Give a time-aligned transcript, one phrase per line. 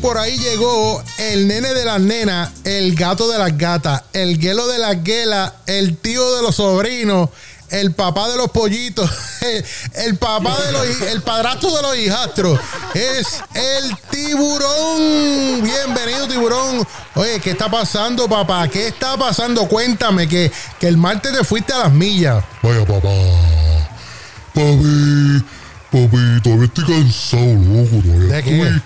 [0.00, 4.66] por ahí llegó el nene de las nenas, el gato de las gatas, el guelo
[4.66, 7.28] de las guelas, el tío de los sobrinos,
[7.70, 9.10] el papá de los pollitos,
[9.94, 12.58] el, papá de los el padrastro de los hijastros.
[12.94, 15.62] Es el tiburón.
[15.62, 16.86] Bienvenido, tiburón.
[17.14, 18.68] Oye, ¿qué está pasando, papá?
[18.68, 19.68] ¿Qué está pasando?
[19.68, 22.42] Cuéntame que, que el martes te fuiste a las millas.
[22.62, 23.08] Vaya, papá.
[24.54, 25.44] Papi,
[25.92, 28.02] papi, todavía estoy cansado, loco.
[28.02, 28.82] Todavía ¿De qué?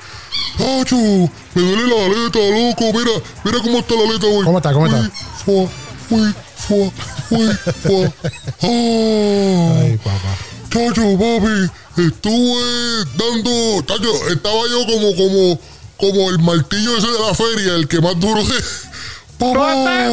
[0.59, 2.99] Tacho, me duele la aleta, loco.
[2.99, 3.11] Mira,
[3.45, 4.45] mira cómo está la aleta, güey.
[4.45, 4.73] ¿Cómo está?
[4.73, 5.11] ¿Cómo está?
[5.45, 5.69] Fua,
[6.09, 6.91] fui, fua,
[7.29, 7.49] fui,
[7.83, 8.13] fua.
[8.63, 9.81] Ah.
[9.83, 10.37] Ay, papá.
[10.71, 13.83] Chacho, papi, estuve dando.
[13.83, 15.61] Chacho, estaba yo como, como,
[15.99, 18.89] como el martillo ese de la feria, el que más duro es.
[19.39, 20.09] Papá.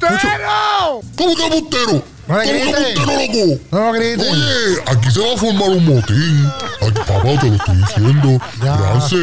[0.00, 1.48] Chacho, ¿Cómo que?
[2.26, 3.60] No ¿Cómo que embustero, loco?
[3.70, 4.28] No grites.
[4.28, 6.52] Oye, aquí se va a formar un motín.
[6.80, 8.40] Ay, papá, te lo estoy diciendo.
[8.62, 8.76] Ya.
[8.76, 9.16] Grance,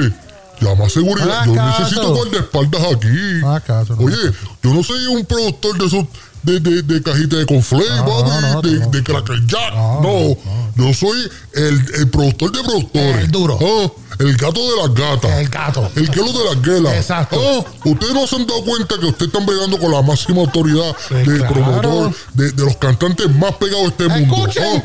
[0.61, 1.45] llama a seguridad.
[1.45, 3.63] No Yo hagas necesito guardaespaldas aquí.
[3.65, 4.17] Caso, no Oye,
[4.63, 6.05] yo no soy un productor de esos.
[6.43, 8.89] De, de, de cajita de No, de, no.
[8.91, 9.73] de Cracker Jack.
[9.75, 10.37] No, No,
[10.75, 11.17] yo soy
[11.53, 13.15] el, el productor de productores.
[13.19, 13.57] El duro.
[13.61, 15.39] Ah, el gato de las gatas.
[15.39, 15.89] El gato.
[15.95, 16.95] El gelo de las guelas.
[16.95, 17.39] Exacto.
[17.41, 20.93] Ah, ustedes no se han dado cuenta que ustedes están pegando con la máxima autoridad
[21.07, 21.53] Pues de claro.
[21.53, 24.45] promotor, de, de los cantantes más pegados de este mundo.
[24.61, 24.83] Ah,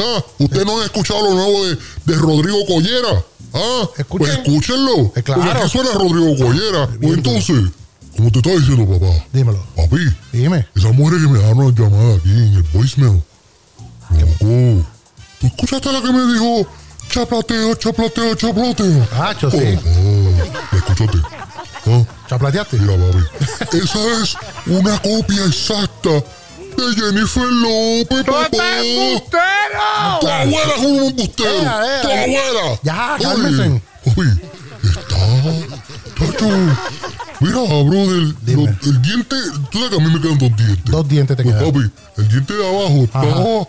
[0.00, 3.24] ah, ustedes no han escuchado lo nuevo de, de Rodrigo Collera.
[3.58, 4.18] Ah, Escuchen.
[4.26, 5.12] pues escúchenlo.
[5.16, 5.42] Eh, claro.
[5.42, 6.86] Porque aquí suena Rodrigo Collera.
[6.86, 7.70] Bien, Pues entonces,
[8.16, 9.58] como te estaba diciendo, papá, Dímelo.
[9.76, 9.96] papi,
[10.32, 10.66] Dime.
[10.74, 13.22] esas mujeres que me dejaron una llamada aquí en el voicemail.
[14.10, 14.86] Loco,
[15.40, 16.66] ¿tú escuchaste la que me dijo
[17.10, 19.08] chaplateo, chaplateo, chaplateo?
[19.12, 19.78] Hacho, sí.
[19.86, 21.18] Oh, escúchate.
[21.86, 22.78] Ah, ¿Chaplateaste?
[22.78, 23.78] mira, papi.
[23.78, 24.36] Esa es
[24.66, 26.22] una copia exacta
[26.86, 28.48] de Jennifer López, papá.
[30.20, 31.60] Tu abuela es un embustero.
[32.02, 32.80] Tu abuela.
[32.82, 33.82] Ya, cálmense.
[34.16, 34.30] Oye,
[34.84, 35.18] está.
[36.18, 36.48] Tacho.
[37.40, 38.34] Mira, brother.
[38.42, 38.64] Dime.
[38.82, 39.36] lo- el diente.
[39.70, 40.84] Tú sabes que a mí me quedan dos dientes.
[40.84, 41.72] Dos dientes te Pues, quedan.
[41.72, 43.68] papi, el diente de abajo estaba como,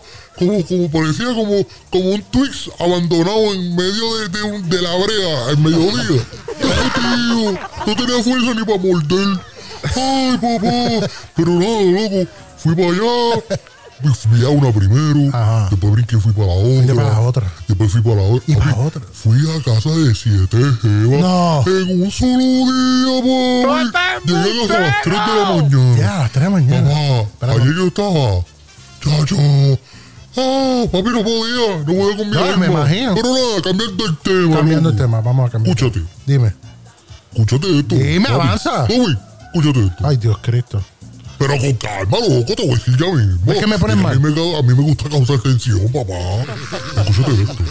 [0.64, 5.46] como parecía como, como un Twix abandonado en medio de, de, un- de la brea
[5.48, 6.22] al mediodía.
[6.62, 9.40] Ay, tío, no tenía fuerza ni para morder.
[9.96, 11.08] Ay, papá.
[11.36, 12.30] Pero nada, loco,
[12.62, 13.42] fui para allá.
[14.14, 15.68] Fui- a una primero, Ajá.
[15.70, 16.94] después brinqué fui para la otra.
[16.94, 17.52] Para la otra.
[17.68, 18.42] Después fui para la otra.
[18.46, 19.02] Y para Papi, otra.
[19.12, 21.20] Fui a casa de siete jevas.
[21.20, 21.64] No.
[21.66, 24.32] En un solo día, papi.
[24.32, 25.98] Llegué hasta las 3 de la mañana.
[25.98, 26.88] Ya, a las 3 de la mañana.
[26.90, 27.20] Papá,
[27.52, 27.60] Espérate.
[27.62, 28.44] ayer yo estaba.
[29.04, 29.36] Chacho.
[30.36, 31.78] Ah, papi, no podía.
[31.78, 33.14] No podía con mi No, me imagino.
[33.14, 34.56] Pero nada, cambiando el tema.
[34.56, 35.76] Cambiando el tema, vamos a cambiar.
[35.76, 36.06] Escúchate.
[36.26, 36.54] Dime.
[37.32, 37.94] Escúchate esto.
[37.96, 38.34] Dime, papi.
[38.34, 38.70] avanza.
[38.82, 39.18] Papi,
[39.54, 40.06] escúchate esto.
[40.08, 40.82] Ay, Dios Cristo.
[41.40, 43.50] Pero con calma, loco, te voy a decir ya mismo.
[43.52, 44.20] Es que me pones a mal.
[44.20, 46.12] mí me, ca- a mí me gusta causar tensión, papá.
[47.00, 47.64] Escúchate esto.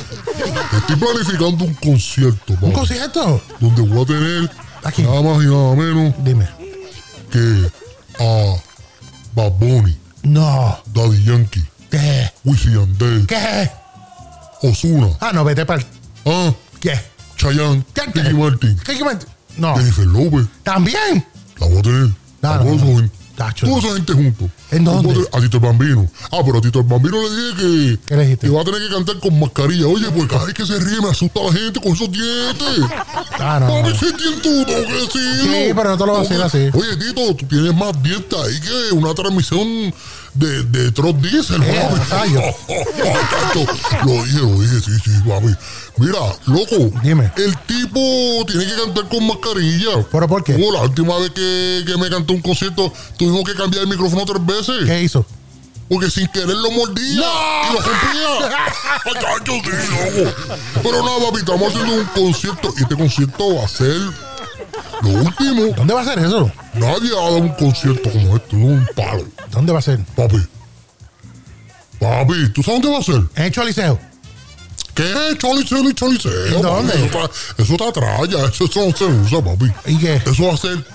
[0.75, 2.73] Estoy planificando un concierto, ¿Un papá.
[2.73, 3.41] concierto?
[3.59, 4.51] Donde voy a tener
[4.83, 5.03] Aquí.
[5.03, 6.47] nada más y nada menos Dime.
[7.31, 7.71] que
[8.19, 8.55] a
[9.35, 10.79] Bad Bunny, No.
[10.91, 12.31] Daddy Yankee, ¿Qué?
[12.43, 13.69] Wisin Yandel, ¿Qué?
[14.63, 15.85] Ozuna, Ah, no, vete para
[16.25, 16.99] ah, ¿Qué?
[17.37, 18.01] Chayanne, ¿Qué?
[18.13, 18.79] Ricky Martin.
[18.83, 18.93] ¿Qué?
[19.05, 19.11] me-
[19.57, 19.75] No.
[19.77, 20.47] Jennifer López.
[20.63, 21.23] ¿También?
[21.59, 22.09] La voy a tener.
[22.41, 23.09] No, no, no.
[23.39, 23.55] Esa gente.
[23.55, 23.65] Tacho.
[23.65, 24.49] Toda esa gente juntos.
[24.71, 25.27] ¿En dónde?
[25.31, 26.07] A Tito el Bambino.
[26.31, 28.47] Ah, pero a Tito el Bambino le dije que, ¿Qué le dijiste?
[28.47, 29.87] que va a tener que cantar con mascarilla.
[29.87, 32.89] Oye, pues cada vez que se ríe me asusta a la gente con esos dientes.
[33.41, 33.67] Ah, no.
[33.67, 35.43] Tengo que decirlo.
[35.43, 36.69] Sí, pero no te lo voy a decir así.
[36.73, 39.93] Oye, Tito, tú tienes más dientes ahí que una transmisión
[40.33, 41.89] de, de Trot Diesel, Eh,
[44.05, 45.11] lo dije, lo dije, sí, sí.
[45.97, 46.91] Mira, loco.
[47.03, 47.31] Dime.
[47.35, 47.99] El tipo
[48.47, 50.05] tiene que cantar con mascarilla.
[50.11, 50.55] ¿Pero por qué?
[50.55, 54.25] Oh, la última vez que, que me cantó un concierto, tuvimos que cambiar el micrófono
[54.25, 54.58] tres veces.
[54.85, 55.25] ¿Qué hizo?
[55.89, 58.57] Porque sin querer lo mordía y lo rompía.
[59.03, 60.33] Sí, loco.
[60.83, 63.97] Pero nada, papi, estamos haciendo un concierto y este concierto va a ser
[65.01, 65.73] lo último.
[65.75, 66.51] ¿Dónde va a ser eso?
[66.73, 69.25] Nadie ha dado un concierto como este, es un palo.
[69.51, 69.99] ¿Dónde va a ser?
[70.15, 70.37] Papi.
[71.99, 73.21] Papi, ¿tú sabes dónde va a ser?
[73.35, 73.99] ¿En el Choliseo?
[74.93, 75.37] ¿Qué?
[75.37, 76.45] Choliceo y choliceo.
[76.47, 76.93] ¿En dónde?
[76.93, 79.65] papi, Eso está, eso está atrás ya, eso, eso no se usa, papi.
[79.85, 80.21] ¿Y qué?
[80.25, 80.85] Eso va a ser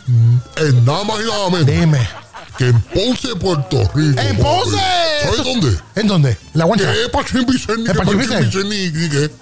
[0.56, 2.23] en nada más y nada menos Dime.
[2.58, 4.20] Que en Ponce, Puerto Rico.
[4.20, 4.36] ¡En.
[4.38, 4.76] Ponce!
[5.22, 5.78] ¿Sabes Eso- dónde?
[5.96, 6.38] ¿En dónde?
[6.54, 6.92] ¿La guancha?
[6.92, 7.72] ¿Qué Pachín Vicente?
[7.80, 9.34] ¿En ¿Qué Pachín Pachín Vicente?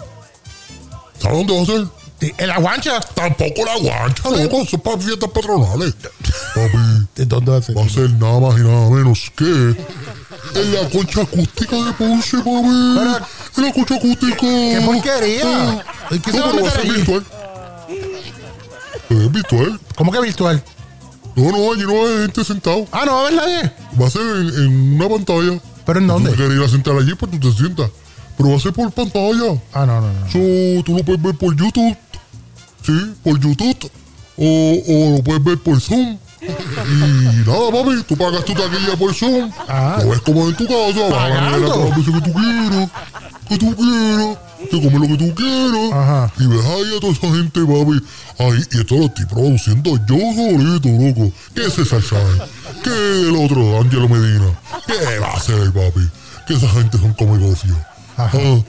[1.21, 1.87] ¿Sabes dónde va a ser?
[2.21, 3.01] Sí, ¿En la guancha?
[3.01, 4.63] Tampoco la guancha, loco.
[4.63, 5.95] Eso es para fiestas patronales.
[6.55, 7.77] Papi, ¿En dónde va a ser?
[7.77, 12.37] va a ser nada más y nada menos que en la concha acústica de Ponce,
[12.39, 12.69] papi.
[13.57, 14.37] En la concha acústica.
[14.37, 15.43] ¡Qué porquería!
[15.45, 15.83] Ah.
[16.13, 16.91] ¿Y qué se va a pero meter ser allí?
[17.03, 17.25] virtual.
[19.11, 19.81] Es virtual.
[19.97, 20.63] ¿Cómo que virtual?
[21.37, 22.87] No, no, allí no hay gente sentado.
[22.93, 23.73] Ah, no va a haber nadie.
[24.01, 25.61] Va a ser en, en una pantalla.
[25.87, 26.31] ¿Pero en Si dónde?
[26.31, 27.91] tú quieres ir a sentar allí, pues tú te sientas.
[28.37, 29.61] Pero va a ser por pantalla.
[29.73, 30.27] Ah, no, no, no.
[30.27, 31.97] So, tú lo puedes ver por YouTube.
[32.85, 33.91] Sí, por YouTube.
[34.37, 36.19] o, o lo puedes ver por Zoom.
[36.41, 39.51] Y nada, papi, tú pagas tu taquilla por Zoom.
[39.69, 39.99] Ah.
[40.03, 42.91] Lo ves como en tu casa, vas a todas las veces que tú quieras,
[43.53, 44.39] que tú quieras,
[44.71, 45.93] te comes lo que tú quieras.
[45.93, 46.33] Ajá.
[46.39, 48.03] Y ves ahí a toda esa gente, papi.
[48.39, 51.33] Ahí, y esto lo estoy produciendo yo solito, loco.
[51.55, 52.43] ¿Qué es César Sáenz?
[52.83, 52.91] ¿Qué
[53.29, 54.59] el otro, Angelo Medina?
[54.87, 56.01] ¿Qué va a hacer, papi?
[56.47, 57.77] Que esa gente son come gofio.
[58.17, 58.39] Ajá.
[58.39, 58.61] Ah.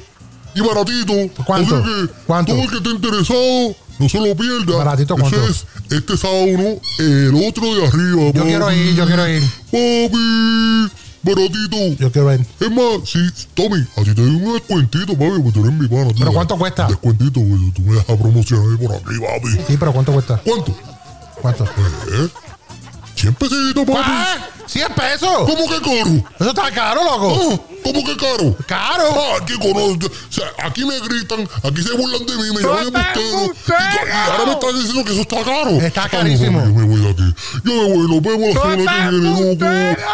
[0.55, 1.13] Y baratito.
[1.45, 1.83] ¿Cuánto?
[1.83, 2.53] Que ¿Cuánto?
[2.53, 4.77] todo el que esté interesado, no se lo pierda.
[4.77, 5.47] ¿Baratito Ese cuánto?
[5.47, 6.79] es este sábado.
[6.99, 9.41] El otro de arriba, Yo quiero ir, yo quiero ir.
[9.71, 10.91] Papi,
[11.23, 11.77] baratito.
[11.99, 12.45] Yo quiero ir.
[12.59, 13.19] Es más, sí,
[13.53, 16.07] Tommy, a ti te doy un descuentito, papi, porque tú eres mi pana.
[16.09, 16.15] tío.
[16.19, 16.87] ¿Pero cuánto cuesta?
[16.87, 19.63] Descuentito, porque tú me dejas promocionar por aquí, papi.
[19.67, 20.41] Sí, pero ¿cuánto cuesta?
[20.45, 20.77] ¿Cuánto?
[21.41, 21.63] ¿Cuánto?
[21.63, 22.29] ¿Eh?
[23.15, 24.01] 100 pesitos, papi.
[24.03, 24.47] ¡Ah!
[24.67, 25.29] ¡100 pesos!
[25.45, 26.23] ¿Cómo que caro?
[26.39, 27.65] Eso está caro, loco.
[27.83, 28.55] ¿Cómo que caro?
[28.67, 29.03] ¡Caro!
[29.15, 30.07] Ah, aquí conozco.
[30.07, 33.43] O sea, aquí me gritan, aquí se burlan de mí, me llaman embustero.
[33.43, 35.69] Y, y ahora me estás diciendo que eso está caro.
[35.71, 36.59] Está Ay, carísimo.
[36.63, 37.35] Yo me voy de aquí.
[37.65, 39.65] Yo me voy, nos vemos la ¡Tú semana que viene, loco.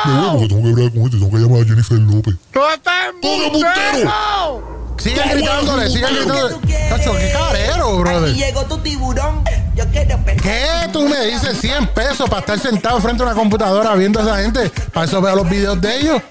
[0.06, 2.36] Me voy porque tengo que hablar con este, tengo que llamar a Jennifer López.
[2.52, 4.80] ¡Tú estás ¡Todo embustero!
[5.00, 6.56] Sigan Está gritándole, sigan gritándole.
[6.90, 8.32] Tacho, qué carero, brother.
[8.32, 9.44] Aquí llegó tu tiburón.
[9.74, 10.42] Yo quiero pescar.
[10.42, 10.90] ¿Qué?
[10.92, 14.38] Tú me dices 100 pesos para estar sentado frente a una computadora viendo a esa
[14.42, 14.70] gente.
[14.92, 16.22] Para eso veo los videos de ellos.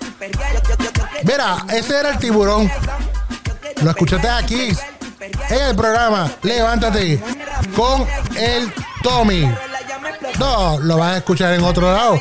[1.24, 2.70] Mira, ese era el tiburón.
[3.82, 4.70] Lo escuchaste aquí
[5.50, 7.22] en el programa Levántate
[7.76, 8.06] con
[8.36, 8.72] el
[9.02, 9.48] Tommy.
[10.38, 12.20] No, lo vas a escuchar en otro lado.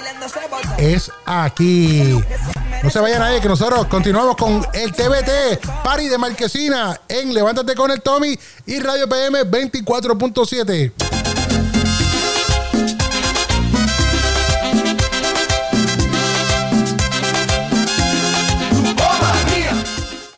[0.78, 2.20] Es aquí.
[2.84, 7.76] No se vaya nadie, que nosotros continuamos con el TBT Party de Marquesina en Levántate
[7.76, 11.07] con el Tommy y Radio PM 24.7.